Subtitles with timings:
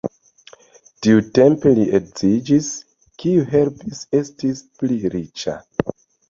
[1.07, 2.69] Tiutempe li edziĝis,
[3.25, 5.57] kiu helpis esti pli riĉa.